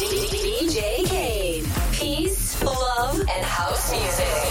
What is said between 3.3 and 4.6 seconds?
house music.